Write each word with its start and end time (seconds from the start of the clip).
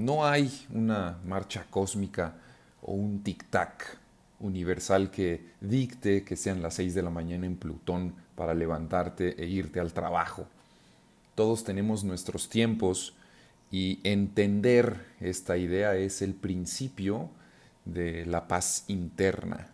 No 0.00 0.24
hay 0.24 0.66
una 0.72 1.18
marcha 1.26 1.66
cósmica 1.68 2.32
o 2.80 2.94
un 2.94 3.22
tic-tac 3.22 3.98
universal 4.38 5.10
que 5.10 5.50
dicte 5.60 6.24
que 6.24 6.36
sean 6.36 6.62
las 6.62 6.72
6 6.76 6.94
de 6.94 7.02
la 7.02 7.10
mañana 7.10 7.44
en 7.44 7.56
Plutón 7.56 8.14
para 8.34 8.54
levantarte 8.54 9.34
e 9.36 9.46
irte 9.46 9.78
al 9.78 9.92
trabajo. 9.92 10.46
Todos 11.34 11.64
tenemos 11.64 12.02
nuestros 12.02 12.48
tiempos 12.48 13.14
y 13.70 14.00
entender 14.02 15.04
esta 15.20 15.58
idea 15.58 15.94
es 15.94 16.22
el 16.22 16.32
principio 16.32 17.28
de 17.84 18.24
la 18.24 18.48
paz 18.48 18.84
interna. 18.88 19.68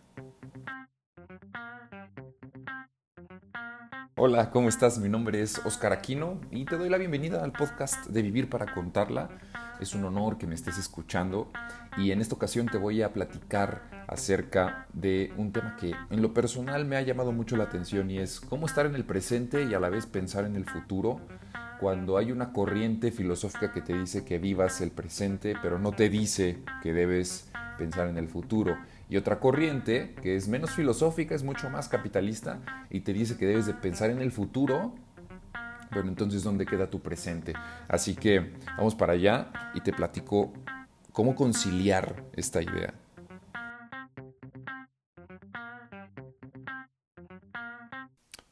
Hola, 4.16 4.50
¿cómo 4.50 4.68
estás? 4.68 4.98
Mi 4.98 5.08
nombre 5.08 5.40
es 5.40 5.64
Oscar 5.64 5.92
Aquino 5.92 6.40
y 6.50 6.64
te 6.64 6.76
doy 6.76 6.88
la 6.88 6.98
bienvenida 6.98 7.44
al 7.44 7.52
podcast 7.52 8.06
de 8.06 8.22
Vivir 8.22 8.50
para 8.50 8.74
Contarla. 8.74 9.28
Es 9.80 9.94
un 9.94 10.04
honor 10.04 10.38
que 10.38 10.46
me 10.46 10.54
estés 10.54 10.78
escuchando 10.78 11.50
y 11.96 12.10
en 12.10 12.20
esta 12.20 12.34
ocasión 12.34 12.66
te 12.66 12.78
voy 12.78 13.02
a 13.02 13.12
platicar 13.12 13.82
acerca 14.08 14.86
de 14.92 15.32
un 15.36 15.52
tema 15.52 15.76
que 15.76 15.94
en 16.10 16.22
lo 16.22 16.32
personal 16.32 16.84
me 16.84 16.96
ha 16.96 17.02
llamado 17.02 17.32
mucho 17.32 17.56
la 17.56 17.64
atención 17.64 18.10
y 18.10 18.18
es 18.18 18.40
cómo 18.40 18.66
estar 18.66 18.86
en 18.86 18.94
el 18.94 19.04
presente 19.04 19.64
y 19.64 19.74
a 19.74 19.80
la 19.80 19.88
vez 19.88 20.06
pensar 20.06 20.44
en 20.44 20.56
el 20.56 20.64
futuro 20.64 21.20
cuando 21.80 22.16
hay 22.16 22.32
una 22.32 22.52
corriente 22.52 23.12
filosófica 23.12 23.72
que 23.72 23.82
te 23.82 23.98
dice 23.98 24.24
que 24.24 24.38
vivas 24.38 24.80
el 24.80 24.90
presente 24.90 25.54
pero 25.60 25.78
no 25.78 25.92
te 25.92 26.08
dice 26.08 26.62
que 26.82 26.92
debes 26.92 27.50
pensar 27.76 28.08
en 28.08 28.18
el 28.18 28.28
futuro. 28.28 28.76
Y 29.08 29.16
otra 29.16 29.38
corriente 29.38 30.14
que 30.22 30.36
es 30.36 30.48
menos 30.48 30.70
filosófica, 30.70 31.34
es 31.34 31.44
mucho 31.44 31.70
más 31.70 31.88
capitalista 31.88 32.60
y 32.90 33.00
te 33.00 33.12
dice 33.12 33.36
que 33.36 33.46
debes 33.46 33.66
de 33.66 33.74
pensar 33.74 34.10
en 34.10 34.20
el 34.20 34.32
futuro, 34.32 34.94
pero 35.90 36.08
entonces 36.08 36.42
¿dónde 36.42 36.66
queda 36.66 36.90
tu 36.90 37.00
presente? 37.00 37.52
Así 37.88 38.14
que 38.14 38.54
vamos 38.76 38.94
para 38.94 39.14
allá 39.14 39.50
y 39.74 39.80
te 39.80 39.92
platico 39.92 40.52
cómo 41.12 41.34
conciliar 41.34 42.24
esta 42.34 42.62
idea. 42.62 42.94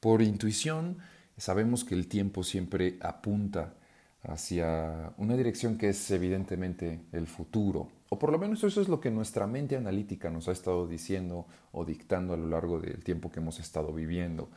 Por 0.01 0.21
intuición, 0.21 0.99
sabemos 1.37 1.85
que 1.85 1.95
el 1.95 2.09
tiempo 2.09 2.45
siempre 2.45 2.99
apunta 3.01 3.75
hacia 4.23 5.13
una 5.19 5.37
dirección 5.37 5.77
que 5.79 5.91
es 5.91 6.11
evidentemente 6.11 7.01
el 7.13 7.27
futuro, 7.27 7.89
o 8.09 8.19
por 8.19 8.31
lo 8.31 8.39
menos 8.39 8.63
eso 8.65 8.81
es 8.81 8.89
lo 8.89 9.01
que 9.01 9.11
nuestra 9.11 9.47
mente 9.47 9.77
analítica 9.77 10.31
nos 10.31 10.48
ha 10.48 10.53
estado 10.53 10.87
diciendo 10.87 11.47
o 11.73 11.85
dictando 11.85 12.35
a 12.35 12.37
lo 12.37 12.48
largo 12.48 12.81
del 12.81 13.03
tiempo 13.03 13.31
que 13.31 13.41
hemos 13.41 13.59
estado 13.61 13.93
viviendo. 13.93 14.48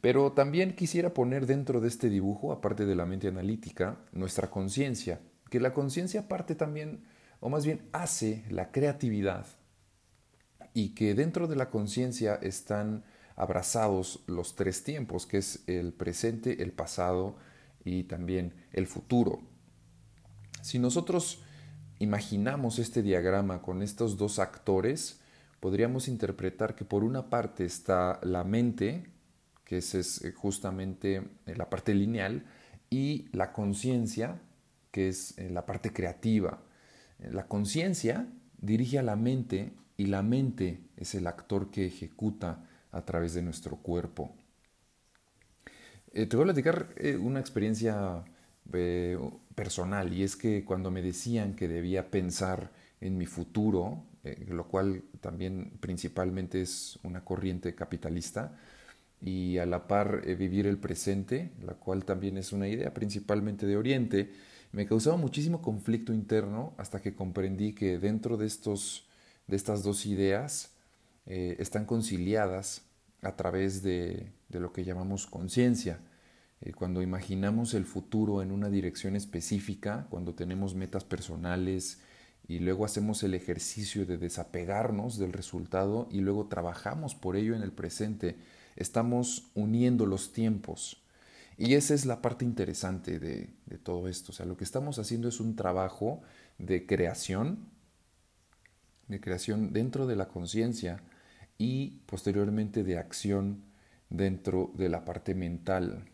Pero 0.00 0.32
también 0.32 0.74
quisiera 0.74 1.14
poner 1.14 1.46
dentro 1.46 1.80
de 1.80 1.88
este 1.88 2.08
dibujo, 2.08 2.52
aparte 2.52 2.86
de 2.86 2.94
la 2.94 3.06
mente 3.06 3.28
analítica, 3.28 3.98
nuestra 4.12 4.50
conciencia, 4.50 5.20
que 5.50 5.60
la 5.60 5.72
conciencia 5.72 6.28
parte 6.28 6.54
también, 6.54 7.04
o 7.40 7.48
más 7.48 7.64
bien 7.64 7.82
hace 7.92 8.44
la 8.48 8.72
creatividad, 8.72 9.46
y 10.74 10.94
que 10.94 11.14
dentro 11.14 11.46
de 11.46 11.56
la 11.56 11.70
conciencia 11.70 12.34
están 12.36 13.04
abrazados 13.36 14.22
los 14.26 14.56
tres 14.56 14.84
tiempos, 14.84 15.26
que 15.26 15.38
es 15.38 15.62
el 15.66 15.92
presente, 15.92 16.62
el 16.62 16.72
pasado 16.72 17.36
y 17.84 18.04
también 18.04 18.54
el 18.72 18.86
futuro. 18.86 19.40
Si 20.62 20.78
nosotros 20.78 21.42
imaginamos 21.98 22.78
este 22.78 23.02
diagrama 23.02 23.62
con 23.62 23.82
estos 23.82 24.16
dos 24.16 24.38
actores, 24.38 25.20
podríamos 25.60 26.08
interpretar 26.08 26.74
que 26.74 26.84
por 26.84 27.04
una 27.04 27.30
parte 27.30 27.64
está 27.64 28.18
la 28.22 28.44
mente, 28.44 29.06
que 29.64 29.78
es 29.78 30.22
eh, 30.22 30.32
justamente 30.32 31.22
eh, 31.46 31.54
la 31.56 31.70
parte 31.70 31.94
lineal, 31.94 32.44
y 32.90 33.28
la 33.32 33.52
conciencia, 33.52 34.40
que 34.90 35.08
es 35.08 35.38
eh, 35.38 35.48
la 35.48 35.64
parte 35.64 35.92
creativa. 35.92 36.62
La 37.18 37.46
conciencia 37.46 38.26
dirige 38.58 38.98
a 38.98 39.02
la 39.02 39.16
mente 39.16 39.72
y 39.96 40.06
la 40.06 40.22
mente 40.22 40.80
es 40.96 41.14
el 41.14 41.26
actor 41.26 41.70
que 41.70 41.86
ejecuta 41.86 42.68
a 42.90 43.04
través 43.04 43.32
de 43.34 43.42
nuestro 43.42 43.76
cuerpo. 43.76 44.34
te 46.12 46.26
voy 46.36 46.42
a 46.42 46.52
platicar 46.52 46.88
una 47.20 47.40
experiencia 47.40 48.24
personal 49.54 50.12
y 50.12 50.24
es 50.24 50.36
que 50.36 50.64
cuando 50.64 50.90
me 50.90 51.00
decían 51.00 51.54
que 51.54 51.68
debía 51.68 52.10
pensar 52.10 52.72
en 53.00 53.16
mi 53.16 53.26
futuro, 53.26 54.04
lo 54.48 54.68
cual 54.68 55.04
también 55.20 55.78
principalmente 55.80 56.60
es 56.60 56.98
una 57.02 57.24
corriente 57.24 57.74
capitalista, 57.74 58.58
y 59.22 59.58
a 59.58 59.66
la 59.66 59.86
par 59.86 60.22
eh, 60.24 60.34
vivir 60.34 60.66
el 60.66 60.78
presente, 60.78 61.52
la 61.64 61.74
cual 61.74 62.04
también 62.04 62.36
es 62.36 62.52
una 62.52 62.68
idea 62.68 62.92
principalmente 62.92 63.66
de 63.66 63.76
Oriente, 63.76 64.32
me 64.72 64.86
causaba 64.86 65.16
muchísimo 65.16 65.62
conflicto 65.62 66.12
interno 66.12 66.74
hasta 66.76 67.00
que 67.00 67.14
comprendí 67.14 67.74
que 67.74 67.98
dentro 67.98 68.36
de, 68.36 68.46
estos, 68.46 69.06
de 69.46 69.56
estas 69.56 69.82
dos 69.82 70.06
ideas 70.06 70.72
eh, 71.26 71.56
están 71.58 71.84
conciliadas 71.84 72.82
a 73.20 73.36
través 73.36 73.82
de, 73.82 74.32
de 74.48 74.60
lo 74.60 74.72
que 74.72 74.84
llamamos 74.84 75.26
conciencia. 75.26 76.00
Eh, 76.60 76.72
cuando 76.72 77.02
imaginamos 77.02 77.74
el 77.74 77.84
futuro 77.84 78.42
en 78.42 78.50
una 78.50 78.70
dirección 78.70 79.14
específica, 79.14 80.06
cuando 80.10 80.34
tenemos 80.34 80.74
metas 80.74 81.04
personales 81.04 82.00
y 82.48 82.58
luego 82.58 82.84
hacemos 82.84 83.22
el 83.22 83.34
ejercicio 83.34 84.06
de 84.06 84.18
desapegarnos 84.18 85.18
del 85.18 85.32
resultado 85.32 86.08
y 86.10 86.20
luego 86.20 86.46
trabajamos 86.46 87.14
por 87.14 87.36
ello 87.36 87.54
en 87.54 87.62
el 87.62 87.72
presente, 87.72 88.36
estamos 88.76 89.50
uniendo 89.54 90.06
los 90.06 90.32
tiempos. 90.32 91.02
Y 91.58 91.74
esa 91.74 91.94
es 91.94 92.06
la 92.06 92.22
parte 92.22 92.44
interesante 92.44 93.18
de, 93.18 93.50
todo 93.82 94.08
esto. 94.08 94.32
O 94.32 94.34
sea, 94.34 94.46
lo 94.46 94.56
que 94.56 94.64
estamos 94.64 94.98
haciendo 94.98 95.28
es 95.28 95.40
un 95.40 95.56
trabajo 95.56 96.22
de 96.58 96.86
creación, 96.86 97.68
de 99.08 99.20
creación 99.20 99.72
dentro 99.72 100.06
de 100.06 100.16
la 100.16 100.28
conciencia 100.28 101.02
y 101.58 102.00
posteriormente 102.06 102.84
de 102.84 102.98
acción 102.98 103.64
dentro 104.10 104.72
de 104.74 104.88
la 104.88 105.04
parte 105.04 105.34
mental, 105.34 106.04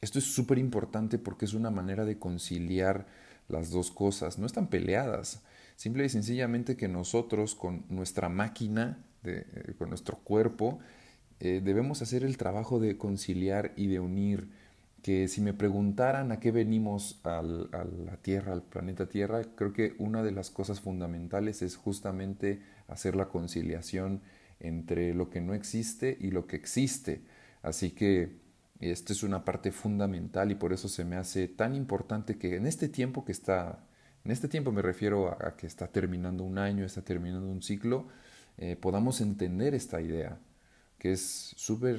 esto 0.00 0.18
es 0.18 0.24
súper 0.24 0.58
importante 0.58 1.18
porque 1.18 1.44
es 1.44 1.54
una 1.54 1.70
manera 1.70 2.04
de 2.04 2.18
conciliar 2.18 3.06
las 3.48 3.70
dos 3.70 3.90
cosas. 3.90 4.38
No 4.38 4.46
están 4.46 4.68
peleadas. 4.68 5.42
Simple 5.76 6.04
y 6.04 6.08
sencillamente 6.08 6.76
que 6.76 6.88
nosotros 6.88 7.54
con 7.54 7.84
nuestra 7.88 8.28
máquina, 8.28 9.04
eh, 9.24 9.74
con 9.78 9.90
nuestro 9.90 10.18
cuerpo, 10.18 10.78
eh, 11.40 11.60
debemos 11.64 12.02
hacer 12.02 12.22
el 12.22 12.36
trabajo 12.36 12.78
de 12.78 12.96
conciliar 12.96 13.72
y 13.76 13.86
de 13.88 14.00
unir. 14.00 14.48
Que 15.02 15.28
si 15.28 15.40
me 15.40 15.54
preguntaran 15.54 16.30
a 16.30 16.40
qué 16.40 16.50
venimos 16.50 17.20
a 17.24 17.40
la 17.42 18.16
Tierra, 18.20 18.52
al 18.52 18.62
planeta 18.62 19.08
Tierra, 19.08 19.42
creo 19.54 19.72
que 19.72 19.94
una 19.98 20.22
de 20.22 20.30
las 20.30 20.50
cosas 20.50 20.80
fundamentales 20.80 21.62
es 21.62 21.76
justamente 21.76 22.60
hacer 22.86 23.16
la 23.16 23.28
conciliación 23.28 24.20
entre 24.60 25.14
lo 25.14 25.30
que 25.30 25.40
no 25.40 25.54
existe 25.54 26.18
y 26.20 26.30
lo 26.30 26.46
que 26.46 26.56
existe. 26.56 27.22
Así 27.62 27.92
que 27.92 28.40
esta 28.80 29.12
es 29.12 29.22
una 29.22 29.44
parte 29.44 29.72
fundamental 29.72 30.50
y 30.50 30.54
por 30.54 30.72
eso 30.72 30.88
se 30.88 31.04
me 31.04 31.16
hace 31.16 31.48
tan 31.48 31.74
importante 31.74 32.38
que 32.38 32.56
en 32.56 32.66
este 32.66 32.88
tiempo 32.88 33.24
que 33.24 33.32
está, 33.32 33.84
en 34.24 34.30
este 34.30 34.48
tiempo 34.48 34.72
me 34.72 34.82
refiero 34.82 35.28
a, 35.30 35.56
que 35.56 35.66
está 35.66 35.88
terminando 35.88 36.44
un 36.44 36.58
año, 36.58 36.84
está 36.84 37.02
terminando 37.02 37.48
un 37.48 37.62
ciclo, 37.62 38.08
eh, 38.58 38.76
podamos 38.76 39.20
entender 39.20 39.74
esta 39.74 40.00
idea, 40.00 40.38
que 41.00 41.12
es 41.12 41.54
súper 41.56 41.98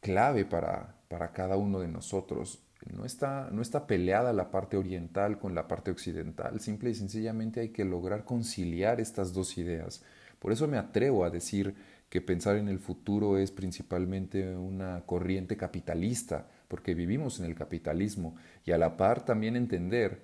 clave 0.00 0.44
para, 0.44 0.96
para 1.08 1.32
cada 1.32 1.56
uno 1.56 1.80
de 1.80 1.88
nosotros. 1.88 2.60
No 2.92 3.06
está, 3.06 3.48
no 3.50 3.62
está 3.62 3.86
peleada 3.86 4.34
la 4.34 4.50
parte 4.50 4.76
oriental 4.76 5.38
con 5.38 5.54
la 5.54 5.66
parte 5.66 5.90
occidental, 5.90 6.60
simple 6.60 6.90
y 6.90 6.94
sencillamente 6.94 7.60
hay 7.60 7.70
que 7.70 7.86
lograr 7.86 8.26
conciliar 8.26 9.00
estas 9.00 9.32
dos 9.32 9.56
ideas. 9.56 10.02
Por 10.38 10.52
eso 10.52 10.68
me 10.68 10.76
atrevo 10.76 11.24
a 11.24 11.30
decir 11.30 11.74
que 12.10 12.20
pensar 12.20 12.56
en 12.56 12.68
el 12.68 12.78
futuro 12.78 13.38
es 13.38 13.50
principalmente 13.50 14.54
una 14.54 15.02
corriente 15.06 15.56
capitalista, 15.56 16.46
porque 16.68 16.94
vivimos 16.94 17.40
en 17.40 17.46
el 17.46 17.54
capitalismo, 17.54 18.36
y 18.66 18.72
a 18.72 18.78
la 18.78 18.98
par 18.98 19.24
también 19.24 19.56
entender 19.56 20.22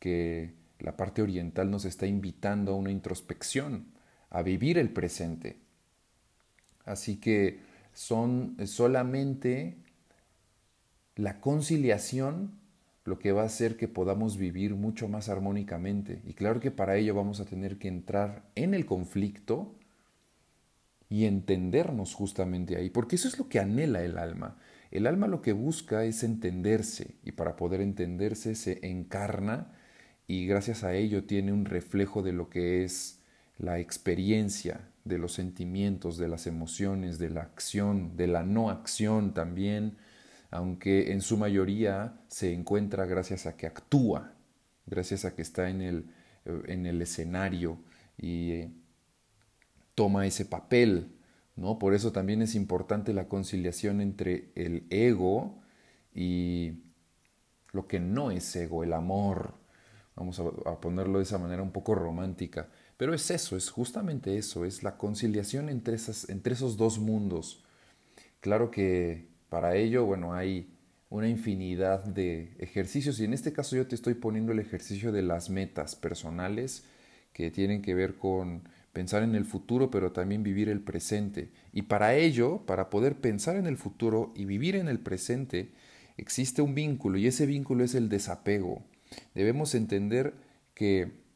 que 0.00 0.54
la 0.80 0.96
parte 0.96 1.22
oriental 1.22 1.70
nos 1.70 1.84
está 1.84 2.06
invitando 2.06 2.72
a 2.72 2.76
una 2.76 2.90
introspección, 2.90 3.86
a 4.30 4.42
vivir 4.42 4.78
el 4.78 4.90
presente. 4.90 5.60
Así 6.84 7.16
que 7.16 7.60
son 7.92 8.56
solamente 8.66 9.76
la 11.16 11.40
conciliación 11.40 12.58
lo 13.04 13.18
que 13.18 13.32
va 13.32 13.42
a 13.42 13.46
hacer 13.46 13.76
que 13.76 13.88
podamos 13.88 14.36
vivir 14.36 14.74
mucho 14.74 15.08
más 15.08 15.28
armónicamente. 15.28 16.22
Y 16.24 16.34
claro 16.34 16.60
que 16.60 16.70
para 16.70 16.96
ello 16.96 17.14
vamos 17.14 17.40
a 17.40 17.44
tener 17.44 17.78
que 17.78 17.88
entrar 17.88 18.44
en 18.54 18.74
el 18.74 18.86
conflicto, 18.86 19.74
y 21.10 21.24
entendernos 21.26 22.14
justamente 22.14 22.76
ahí, 22.76 22.88
porque 22.88 23.16
eso 23.16 23.28
es 23.28 23.38
lo 23.38 23.48
que 23.48 23.58
anhela 23.58 24.02
el 24.02 24.16
alma. 24.16 24.56
El 24.92 25.06
alma 25.06 25.26
lo 25.26 25.42
que 25.42 25.52
busca 25.52 26.04
es 26.04 26.22
entenderse 26.22 27.16
y 27.24 27.32
para 27.32 27.56
poder 27.56 27.80
entenderse 27.80 28.54
se 28.54 28.78
encarna 28.88 29.72
y 30.26 30.46
gracias 30.46 30.84
a 30.84 30.94
ello 30.94 31.24
tiene 31.24 31.52
un 31.52 31.64
reflejo 31.64 32.22
de 32.22 32.32
lo 32.32 32.48
que 32.48 32.84
es 32.84 33.19
la 33.60 33.78
experiencia, 33.78 34.90
de 35.04 35.18
los 35.18 35.32
sentimientos, 35.32 36.18
de 36.18 36.28
las 36.28 36.46
emociones, 36.46 37.18
de 37.18 37.30
la 37.30 37.42
acción, 37.42 38.16
de 38.16 38.26
la 38.26 38.42
no 38.42 38.70
acción 38.70 39.34
también, 39.34 39.96
aunque 40.50 41.12
en 41.12 41.20
su 41.20 41.36
mayoría 41.36 42.20
se 42.28 42.52
encuentra 42.52 43.06
gracias 43.06 43.46
a 43.46 43.56
que 43.56 43.66
actúa, 43.66 44.34
gracias 44.86 45.24
a 45.24 45.34
que 45.34 45.42
está 45.42 45.70
en 45.70 45.80
el, 45.80 46.10
eh, 46.44 46.62
en 46.66 46.86
el 46.86 47.00
escenario 47.02 47.78
y 48.18 48.50
eh, 48.52 48.72
toma 49.94 50.26
ese 50.26 50.44
papel, 50.44 51.12
¿no? 51.56 51.78
Por 51.78 51.94
eso 51.94 52.12
también 52.12 52.42
es 52.42 52.54
importante 52.54 53.12
la 53.12 53.28
conciliación 53.28 54.00
entre 54.00 54.50
el 54.54 54.86
ego 54.90 55.62
y 56.14 56.82
lo 57.72 57.86
que 57.86 58.00
no 58.00 58.30
es 58.30 58.54
ego, 58.56 58.82
el 58.82 58.92
amor. 58.92 59.54
Vamos 60.16 60.40
a, 60.40 60.80
ponerlo 60.80 61.18
de 61.18 61.24
esa 61.24 61.38
manera 61.38 61.62
un 61.62 61.70
poco 61.70 61.94
romántica. 61.94 62.68
Pero 63.00 63.14
es 63.14 63.30
eso, 63.30 63.56
es 63.56 63.70
justamente 63.70 64.36
eso, 64.36 64.66
es 64.66 64.82
la 64.82 64.98
conciliación 64.98 65.70
entre, 65.70 65.94
esas, 65.96 66.28
entre 66.28 66.52
esos 66.52 66.76
dos 66.76 66.98
mundos. 66.98 67.64
Claro 68.40 68.70
que 68.70 69.26
para 69.48 69.74
ello, 69.74 70.04
bueno, 70.04 70.34
hay 70.34 70.68
una 71.08 71.26
infinidad 71.26 72.04
de 72.04 72.52
ejercicios 72.58 73.18
y 73.18 73.24
en 73.24 73.32
este 73.32 73.54
caso 73.54 73.74
yo 73.74 73.86
te 73.86 73.94
estoy 73.94 74.12
poniendo 74.12 74.52
el 74.52 74.58
ejercicio 74.58 75.12
de 75.12 75.22
las 75.22 75.48
metas 75.48 75.96
personales 75.96 76.84
que 77.32 77.50
tienen 77.50 77.80
que 77.80 77.94
ver 77.94 78.16
con 78.16 78.68
pensar 78.92 79.22
en 79.22 79.34
el 79.34 79.46
futuro 79.46 79.90
pero 79.90 80.12
también 80.12 80.42
vivir 80.42 80.68
el 80.68 80.82
presente. 80.82 81.52
Y 81.72 81.80
para 81.80 82.16
ello, 82.16 82.66
para 82.66 82.90
poder 82.90 83.18
pensar 83.18 83.56
en 83.56 83.66
el 83.66 83.78
futuro 83.78 84.30
y 84.36 84.44
vivir 84.44 84.76
en 84.76 84.88
el 84.88 84.98
presente, 84.98 85.70
existe 86.18 86.60
un 86.60 86.74
vínculo 86.74 87.16
y 87.16 87.28
ese 87.28 87.46
vínculo 87.46 87.82
es 87.82 87.94
el 87.94 88.10
desapego. 88.10 88.84
Debemos 89.34 89.74
entender 89.74 90.34
que 90.74 91.29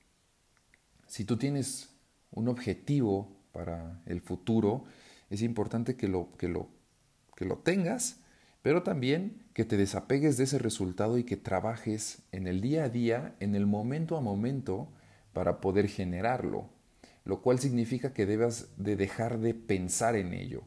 si 1.06 1.24
tú 1.24 1.36
tienes 1.36 1.90
un 2.30 2.48
objetivo 2.48 3.36
para 3.52 4.02
el 4.06 4.20
futuro, 4.20 4.84
es 5.30 5.42
importante 5.42 5.96
que 5.96 6.08
lo, 6.08 6.32
que 6.36 6.48
lo, 6.48 6.68
que 7.36 7.44
lo 7.44 7.58
tengas, 7.58 8.20
pero 8.62 8.82
también 8.82 9.44
que 9.52 9.64
te 9.64 9.76
desapegues 9.76 10.36
de 10.36 10.44
ese 10.44 10.58
resultado 10.58 11.18
y 11.18 11.24
que 11.24 11.36
trabajes 11.36 12.22
en 12.32 12.46
el 12.46 12.60
día 12.60 12.84
a 12.84 12.88
día, 12.88 13.36
en 13.40 13.54
el 13.54 13.66
momento 13.66 14.16
a 14.16 14.20
momento, 14.20 14.88
para 15.32 15.60
poder 15.60 15.88
generarlo, 15.88 16.70
lo 17.24 17.42
cual 17.42 17.58
significa 17.58 18.12
que 18.12 18.26
debas 18.26 18.68
de 18.76 18.96
dejar 18.96 19.38
de 19.38 19.54
pensar 19.54 20.16
en 20.16 20.32
ello. 20.32 20.62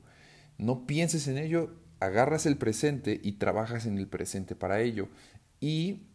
No 0.57 0.85
pienses 0.87 1.27
en 1.27 1.37
ello, 1.37 1.71
agarras 1.99 2.45
el 2.45 2.57
presente 2.57 3.19
y 3.23 3.33
trabajas 3.33 3.85
en 3.85 3.97
el 3.97 4.07
presente 4.07 4.55
para 4.55 4.81
ello. 4.81 5.09
Y 5.59 6.07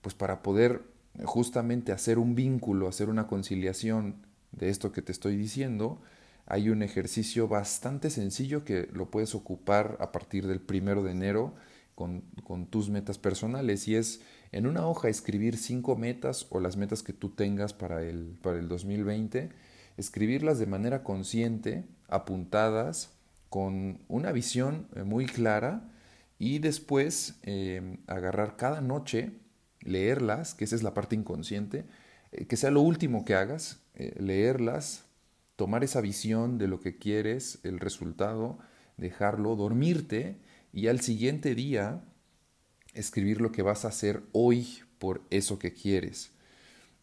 pues 0.00 0.14
para 0.14 0.42
poder 0.42 0.82
justamente 1.24 1.92
hacer 1.92 2.18
un 2.18 2.34
vínculo, 2.34 2.88
hacer 2.88 3.08
una 3.08 3.26
conciliación 3.26 4.26
de 4.52 4.68
esto 4.68 4.92
que 4.92 5.02
te 5.02 5.12
estoy 5.12 5.36
diciendo, 5.36 6.00
hay 6.46 6.68
un 6.70 6.82
ejercicio 6.82 7.46
bastante 7.46 8.10
sencillo 8.10 8.64
que 8.64 8.88
lo 8.92 9.10
puedes 9.10 9.34
ocupar 9.34 9.96
a 10.00 10.10
partir 10.10 10.46
del 10.46 10.60
primero 10.60 11.02
de 11.02 11.12
enero 11.12 11.54
con, 11.94 12.66
tus 12.70 12.88
metas 12.88 13.18
personales 13.18 13.86
y 13.86 13.94
es 13.94 14.22
en 14.52 14.66
una 14.66 14.86
hoja 14.86 15.08
escribir 15.08 15.56
cinco 15.56 15.96
metas 15.96 16.46
o 16.50 16.58
las 16.58 16.76
metas 16.76 17.02
que 17.02 17.12
tú 17.12 17.28
tengas 17.30 17.74
para 17.74 18.02
el, 18.02 18.36
para 18.42 18.58
el 18.58 18.68
2020, 18.68 19.50
escribirlas 19.96 20.58
de 20.58 20.66
manera 20.66 21.04
consciente, 21.04 21.84
apuntadas, 22.08 23.12
con 23.50 24.00
una 24.08 24.32
visión 24.32 24.86
eh, 24.94 25.02
muy 25.02 25.26
clara 25.26 25.82
y 26.38 26.60
después 26.60 27.38
em, 27.42 27.98
agarrar 28.06 28.56
cada 28.56 28.80
noche, 28.80 29.32
leerlas, 29.82 30.54
que 30.54 30.64
esa 30.64 30.76
es 30.76 30.82
la 30.82 30.94
parte 30.94 31.16
inconsciente, 31.16 31.84
eh, 32.32 32.46
que 32.46 32.56
sea 32.56 32.70
lo 32.70 32.80
último 32.82 33.24
que 33.24 33.34
hagas, 33.34 33.80
eh, 33.94 34.14
leerlas, 34.18 35.04
tomar 35.56 35.84
esa 35.84 36.00
visión 36.00 36.58
de 36.58 36.68
lo 36.68 36.80
que 36.80 36.96
quieres, 36.98 37.58
el 37.64 37.80
resultado, 37.80 38.58
dejarlo, 38.96 39.56
dormirte 39.56 40.38
y 40.72 40.86
al 40.86 41.00
siguiente 41.00 41.54
día 41.54 42.02
escribir 42.94 43.40
lo 43.40 43.52
que 43.52 43.62
vas 43.62 43.84
a 43.84 43.88
hacer 43.88 44.22
hoy 44.32 44.80
por 44.98 45.22
eso 45.30 45.58
que 45.58 45.72
quieres. 45.72 46.32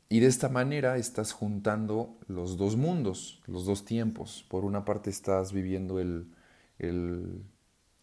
Y 0.10 0.22
de 0.22 0.28
esta 0.28 0.48
manera 0.48 0.98
estás 0.98 1.34
juntando 1.34 2.18
los 2.28 2.58
dos 2.58 2.78
mundos, 2.78 3.42
los 3.46 3.66
dos 3.66 3.84
tiempos. 3.84 4.46
Por 4.48 4.64
una 4.64 4.86
parte 4.86 5.10
estás 5.10 5.52
viviendo 5.52 6.00
el, 6.00 6.34
el, 6.80 7.44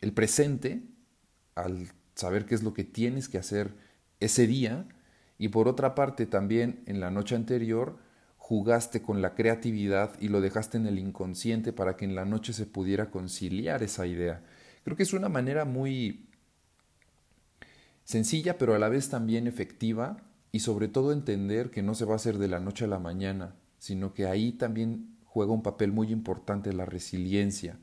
el 0.02 0.12
presente 0.12 0.82
al 1.54 1.88
saber 2.14 2.44
qué 2.44 2.54
es 2.54 2.62
lo 2.62 2.74
que 2.74 2.84
tienes 2.84 3.28
que 3.28 3.38
hacer 3.38 3.74
ese 4.20 4.46
día 4.46 4.86
y 5.38 5.48
por 5.48 5.68
otra 5.68 5.94
parte 5.94 6.26
también 6.26 6.82
en 6.86 7.00
la 7.00 7.10
noche 7.10 7.34
anterior 7.34 7.98
jugaste 8.36 9.00
con 9.00 9.22
la 9.22 9.34
creatividad 9.34 10.12
y 10.20 10.28
lo 10.28 10.40
dejaste 10.40 10.76
en 10.76 10.86
el 10.86 10.98
inconsciente 10.98 11.72
para 11.72 11.96
que 11.96 12.04
en 12.04 12.14
la 12.14 12.24
noche 12.24 12.52
se 12.52 12.66
pudiera 12.66 13.10
conciliar 13.10 13.82
esa 13.82 14.06
idea. 14.06 14.42
Creo 14.84 14.96
que 14.96 15.02
es 15.02 15.14
una 15.14 15.30
manera 15.30 15.64
muy 15.64 16.28
sencilla, 18.04 18.58
pero 18.58 18.74
a 18.74 18.78
la 18.78 18.90
vez 18.90 19.08
también 19.08 19.46
efectiva 19.46 20.18
y 20.52 20.60
sobre 20.60 20.88
todo 20.88 21.12
entender 21.12 21.70
que 21.70 21.82
no 21.82 21.94
se 21.94 22.04
va 22.04 22.12
a 22.12 22.16
hacer 22.16 22.38
de 22.38 22.48
la 22.48 22.60
noche 22.60 22.84
a 22.84 22.88
la 22.88 22.98
mañana, 22.98 23.54
sino 23.78 24.12
que 24.12 24.26
ahí 24.26 24.52
también 24.52 25.16
juega 25.24 25.52
un 25.52 25.62
papel 25.62 25.90
muy 25.90 26.12
importante 26.12 26.72
la 26.72 26.84
resiliencia 26.84 27.78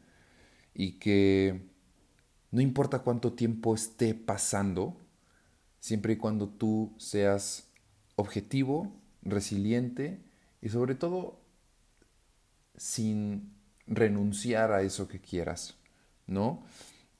y 0.74 0.94
que 1.00 1.70
no 2.52 2.62
importa 2.62 3.00
cuánto 3.00 3.34
tiempo 3.34 3.76
esté 3.76 4.14
pasando, 4.14 5.01
siempre 5.82 6.14
y 6.14 6.16
cuando 6.16 6.48
tú 6.48 6.94
seas 6.98 7.68
objetivo, 8.16 8.96
resiliente 9.24 10.22
y 10.62 10.70
sobre 10.70 10.96
todo 10.96 11.42
sin 12.78 13.52
renunciar 13.88 14.72
a 14.72 14.84
eso 14.84 15.08
que 15.08 15.20
quieras, 15.20 15.76
¿no? 16.28 16.64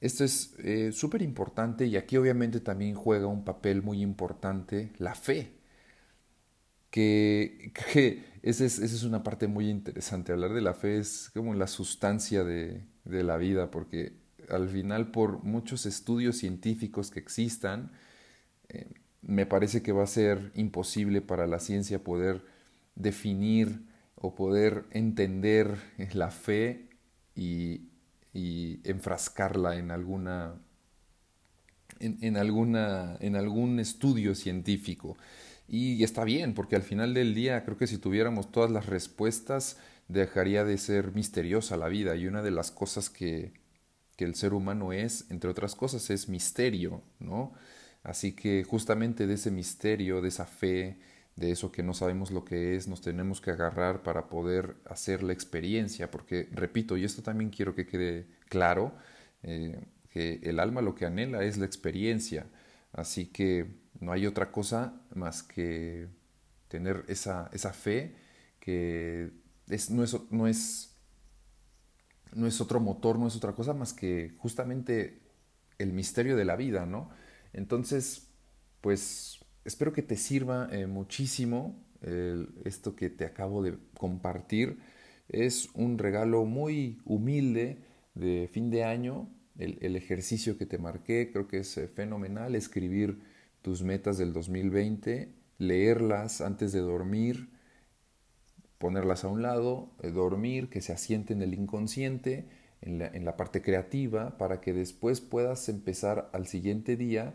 Esto 0.00 0.24
es 0.24 0.54
eh, 0.58 0.90
súper 0.92 1.22
importante 1.22 1.86
y 1.86 1.96
aquí 1.96 2.16
obviamente 2.16 2.60
también 2.60 2.94
juega 2.94 3.26
un 3.26 3.44
papel 3.44 3.82
muy 3.82 4.00
importante 4.00 4.92
la 4.98 5.14
fe, 5.14 5.52
que, 6.90 7.72
esa, 8.42 8.64
es, 8.64 8.78
es, 8.78 9.02
una 9.02 9.22
parte 9.22 9.46
muy 9.48 9.70
interesante. 9.70 10.32
Hablar 10.32 10.52
de 10.52 10.60
la 10.60 10.74
fe 10.74 10.98
es 10.98 11.30
como 11.32 11.54
la 11.54 11.66
sustancia 11.66 12.44
de 12.44 12.84
la 13.04 13.36
vida, 13.38 13.70
porque 13.70 14.22
al 14.48 14.68
final 14.68 15.10
por 15.10 15.42
muchos 15.42 15.86
estudios 15.86 16.36
científicos 16.36 17.10
que 17.10 17.20
existan, 17.20 17.92
me 19.22 19.46
parece 19.46 19.82
que 19.82 19.92
va 19.92 20.04
a 20.04 20.06
ser 20.06 20.52
imposible 20.54 21.20
para 21.20 21.46
la 21.46 21.58
ciencia 21.58 22.02
poder 22.02 22.44
definir 22.94 23.82
o 24.16 24.34
poder 24.34 24.84
entender 24.92 25.78
la 26.14 26.30
fe 26.30 26.88
y 27.34 27.88
y 28.32 28.80
enfrascarla 28.84 29.76
en 29.76 29.90
alguna 29.90 30.54
en, 32.00 32.36
alguna, 32.36 33.16
en 33.20 33.36
algún 33.36 33.78
estudio 33.78 34.34
científico. 34.34 35.16
Y 35.68 36.02
está 36.02 36.24
bien, 36.24 36.52
porque 36.52 36.74
al 36.74 36.82
final 36.82 37.14
del 37.14 37.32
día 37.32 37.64
creo 37.64 37.76
que 37.76 37.86
si 37.86 37.96
tuviéramos 37.96 38.50
todas 38.50 38.72
las 38.72 38.86
respuestas, 38.86 39.78
dejaría 40.08 40.64
de 40.64 40.78
ser 40.78 41.12
misteriosa 41.14 41.76
la 41.76 41.86
vida. 41.86 42.16
Y 42.16 42.26
una 42.26 42.42
de 42.42 42.50
las 42.50 42.72
cosas 42.72 43.08
que, 43.08 43.52
que 44.16 44.24
el 44.24 44.34
ser 44.34 44.52
humano 44.52 44.92
es, 44.92 45.30
entre 45.30 45.48
otras 45.48 45.76
cosas, 45.76 46.10
es 46.10 46.28
misterio, 46.28 47.02
¿no? 47.20 47.52
Así 48.02 48.32
que 48.32 48.64
justamente 48.64 49.26
de 49.26 49.34
ese 49.34 49.50
misterio, 49.50 50.20
de 50.20 50.28
esa 50.28 50.46
fe, 50.46 50.98
de 51.36 51.50
eso 51.52 51.72
que 51.72 51.82
no 51.82 51.94
sabemos 51.94 52.30
lo 52.30 52.44
que 52.44 52.76
es, 52.76 52.88
nos 52.88 53.00
tenemos 53.00 53.40
que 53.40 53.50
agarrar 53.52 54.02
para 54.02 54.28
poder 54.28 54.76
hacer 54.86 55.22
la 55.22 55.32
experiencia, 55.32 56.10
porque 56.10 56.48
repito, 56.52 56.96
y 56.96 57.04
esto 57.04 57.22
también 57.22 57.50
quiero 57.50 57.74
que 57.74 57.86
quede 57.86 58.26
claro, 58.48 58.92
eh, 59.42 59.86
que 60.10 60.40
el 60.42 60.60
alma 60.60 60.82
lo 60.82 60.94
que 60.94 61.06
anhela 61.06 61.42
es 61.44 61.56
la 61.58 61.66
experiencia, 61.66 62.46
así 62.92 63.26
que 63.26 63.66
no 64.00 64.12
hay 64.12 64.26
otra 64.26 64.50
cosa 64.52 65.00
más 65.14 65.42
que 65.42 66.08
tener 66.68 67.04
esa, 67.08 67.50
esa 67.52 67.72
fe 67.72 68.14
que 68.60 69.30
es, 69.68 69.90
no, 69.90 70.04
no, 70.30 70.46
es, 70.46 70.94
no 72.34 72.46
es 72.46 72.60
otro 72.60 72.80
motor, 72.80 73.18
no 73.18 73.28
es 73.28 73.36
otra 73.36 73.52
cosa 73.52 73.74
más 73.74 73.92
que 73.92 74.34
justamente 74.38 75.20
el 75.78 75.92
misterio 75.92 76.36
de 76.36 76.44
la 76.44 76.56
vida, 76.56 76.84
¿no? 76.86 77.10
Entonces, 77.52 78.28
pues 78.80 79.40
espero 79.64 79.92
que 79.92 80.02
te 80.02 80.16
sirva 80.16 80.68
eh, 80.72 80.86
muchísimo 80.86 81.80
esto 82.64 82.96
que 82.96 83.10
te 83.10 83.24
acabo 83.24 83.62
de 83.62 83.78
compartir. 83.96 84.80
Es 85.28 85.68
un 85.74 85.98
regalo 85.98 86.44
muy 86.44 87.00
humilde 87.04 87.78
de 88.14 88.48
fin 88.52 88.70
de 88.70 88.84
año. 88.84 89.28
El, 89.58 89.96
ejercicio 89.96 90.56
que 90.56 90.66
te 90.66 90.78
marqué 90.78 91.30
creo 91.30 91.46
que 91.46 91.58
es 91.58 91.76
eh, 91.78 91.88
fenomenal. 91.88 92.54
Escribir 92.54 93.20
tus 93.60 93.82
metas 93.82 94.18
del 94.18 94.32
2020, 94.32 95.32
leerlas 95.58 96.40
antes 96.40 96.72
de 96.72 96.80
dormir, 96.80 97.50
ponerlas 98.78 99.24
a 99.24 99.28
un 99.28 99.42
lado, 99.42 99.92
eh, 100.02 100.10
dormir, 100.10 100.68
que 100.68 100.80
se 100.80 100.92
asiente 100.92 101.32
en 101.32 101.42
el 101.42 101.54
inconsciente, 101.54 102.48
en 102.82 103.24
la, 103.24 103.36
parte 103.36 103.62
creativa, 103.62 104.36
para 104.38 104.60
que 104.60 104.72
después 104.72 105.20
puedas 105.20 105.68
empezar 105.68 106.28
al 106.32 106.46
siguiente 106.46 106.96
día 106.96 107.34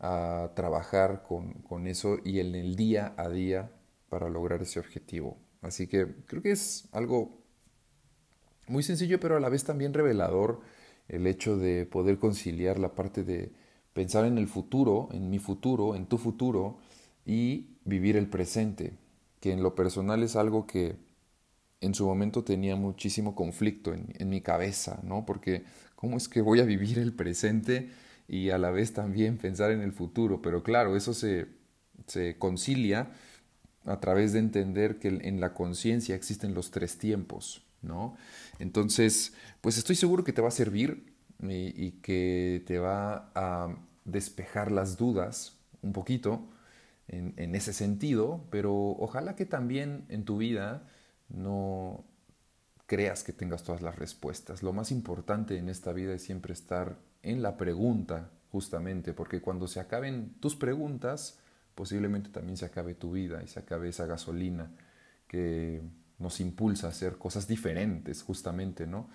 a 0.00 0.50
trabajar 0.54 1.22
con, 1.22 1.54
con, 1.62 1.86
eso 1.86 2.18
y 2.24 2.40
en 2.40 2.54
el 2.54 2.76
día 2.76 3.14
a 3.16 3.28
día 3.28 3.70
para 4.08 4.28
lograr 4.28 4.62
ese 4.62 4.80
objetivo. 4.80 5.38
Así 5.62 5.86
que 5.86 6.06
creo 6.26 6.42
que 6.42 6.52
es 6.52 6.88
algo 6.92 7.38
muy 8.68 8.82
sencillo, 8.82 9.18
pero 9.20 9.36
a 9.36 9.40
la 9.40 9.48
vez 9.48 9.64
también 9.64 9.94
revelador 9.94 10.60
el 11.08 11.26
hecho 11.26 11.56
de 11.56 11.86
poder 11.86 12.18
conciliar 12.18 12.78
la 12.78 12.94
parte 12.94 13.24
de 13.24 13.52
pensar 13.92 14.24
en 14.24 14.38
el 14.38 14.46
futuro, 14.46 15.08
en 15.12 15.30
mi 15.30 15.38
futuro, 15.38 15.96
en 15.96 16.06
tu 16.06 16.18
futuro 16.18 16.78
y 17.24 17.78
vivir 17.84 18.16
el 18.16 18.28
presente. 18.28 18.92
que 19.40 19.52
en 19.52 19.62
lo 19.62 19.76
personal 19.76 20.24
es 20.24 20.34
algo 20.34 20.66
que 20.66 20.96
en 21.80 21.94
su 21.94 22.06
momento 22.06 22.44
tenía 22.44 22.76
muchísimo 22.76 23.34
conflicto 23.34 23.94
en, 23.94 24.14
en 24.18 24.28
mi 24.28 24.40
cabeza, 24.40 25.00
¿no? 25.02 25.24
Porque 25.24 25.64
¿cómo 25.94 26.16
es 26.16 26.28
que 26.28 26.40
voy 26.40 26.60
a 26.60 26.64
vivir 26.64 26.98
el 26.98 27.12
presente 27.12 27.90
y 28.28 28.50
a 28.50 28.58
la 28.58 28.70
vez 28.70 28.92
también 28.92 29.36
pensar 29.38 29.72
en 29.72 29.80
el 29.80 29.92
futuro? 29.92 30.40
Pero 30.42 30.62
claro, 30.62 30.96
eso 30.96 31.12
se, 31.14 31.46
se 32.06 32.36
concilia 32.38 33.10
a 33.84 34.00
través 34.00 34.32
de 34.32 34.38
entender 34.38 34.98
que 34.98 35.08
en 35.08 35.40
la 35.40 35.54
conciencia 35.54 36.14
existen 36.14 36.54
los 36.54 36.70
tres 36.70 36.98
tiempos, 36.98 37.62
¿no? 37.82 38.16
Entonces, 38.58 39.32
pues 39.60 39.78
estoy 39.78 39.96
seguro 39.96 40.24
que 40.24 40.32
te 40.32 40.42
va 40.42 40.48
a 40.48 40.52
servir 40.52 41.12
y, 41.42 41.92
que 42.02 42.62
te 42.66 42.78
va 42.78 43.30
a 43.34 43.76
despejar 44.04 44.70
las 44.72 44.96
dudas 44.96 45.56
un 45.82 45.92
poquito 45.92 46.48
en, 47.06 47.34
en, 47.36 47.54
ese 47.54 47.72
sentido, 47.72 48.44
pero 48.50 48.74
ojalá 48.74 49.36
que 49.36 49.46
también 49.46 50.04
en 50.08 50.24
tu 50.24 50.38
vida 50.38 50.86
no 51.28 52.04
creas 52.86 53.22
que 53.22 53.32
tengas 53.32 53.62
todas 53.62 53.82
las 53.82 53.98
respuestas. 53.98 54.62
Lo 54.62 54.72
más 54.72 54.90
importante 54.90 55.58
en 55.58 55.68
esta 55.68 55.92
vida 55.92 56.14
es 56.14 56.22
siempre 56.22 56.52
estar 56.52 56.98
en 57.22 57.42
la 57.42 57.56
pregunta, 57.56 58.30
justamente, 58.50 59.12
porque 59.12 59.40
cuando 59.40 59.68
se 59.68 59.80
acaben 59.80 60.34
tus 60.40 60.56
preguntas, 60.56 61.38
posiblemente 61.74 62.30
también 62.30 62.56
se 62.56 62.64
acabe 62.64 62.94
tu 62.94 63.12
vida 63.12 63.42
y 63.42 63.48
se 63.48 63.60
acabe 63.60 63.88
esa 63.90 64.06
gasolina 64.06 64.70
que 65.26 65.82
nos 66.18 66.40
impulsa 66.40 66.86
a 66.86 66.90
hacer 66.90 67.18
cosas 67.18 67.46
diferentes, 67.46 68.22
justamente, 68.22 68.86
¿no? 68.86 69.08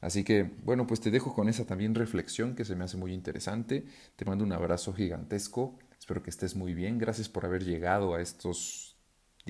Así 0.00 0.24
que, 0.24 0.50
bueno, 0.64 0.86
pues 0.86 1.00
te 1.00 1.10
dejo 1.10 1.34
con 1.34 1.48
esa 1.48 1.66
también 1.66 1.94
reflexión 1.94 2.54
que 2.54 2.64
se 2.64 2.74
me 2.74 2.84
hace 2.84 2.96
muy 2.96 3.12
interesante. 3.12 3.86
Te 4.16 4.24
mando 4.24 4.44
un 4.44 4.52
abrazo 4.52 4.92
gigantesco. 4.92 5.78
Espero 5.98 6.22
que 6.22 6.30
estés 6.30 6.56
muy 6.56 6.74
bien. 6.74 6.98
Gracias 6.98 7.28
por 7.28 7.44
haber 7.44 7.64
llegado 7.64 8.14
a 8.14 8.22
estos 8.22 8.89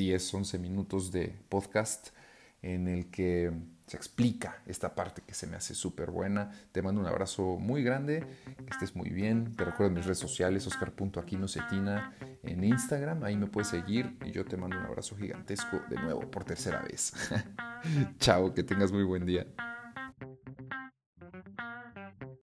10, 0.01 0.33
11 0.33 0.59
minutos 0.59 1.13
de 1.13 1.37
podcast 1.51 2.09
en 2.63 2.89
el 2.89 3.11
que 3.11 3.53
se 3.87 3.99
explica 3.99 4.63
esta 4.65 4.95
parte 4.95 5.21
que 5.21 5.35
se 5.35 5.47
me 5.47 5.57
hace 5.59 5.75
súper 5.75 6.11
buena. 6.11 6.51
Te 6.73 6.81
mando 6.81 7.03
un 7.03 7.07
abrazo 7.07 7.59
muy 7.59 7.83
grande, 7.83 8.25
que 8.57 8.71
estés 8.71 8.97
muy 8.97 9.11
bien. 9.11 9.55
Te 9.57 9.65
recuerdo 9.67 9.93
mis 9.93 10.07
redes 10.07 10.19
sociales, 10.19 10.67
oscar.aquinocetina 10.67 12.15
en 12.43 12.65
Instagram, 12.65 13.25
ahí 13.25 13.37
me 13.37 13.47
puedes 13.47 13.69
seguir 13.69 14.17
y 14.25 14.31
yo 14.31 14.47
te 14.47 14.57
mando 14.57 14.79
un 14.79 14.87
abrazo 14.87 15.17
gigantesco 15.17 15.83
de 15.91 15.97
nuevo 15.97 16.31
por 16.31 16.45
tercera 16.45 16.81
vez. 16.81 17.13
Chao, 18.21 18.55
que 18.55 18.63
tengas 18.63 18.93
muy 18.93 19.05
buen 19.05 19.27
día. 19.27 19.47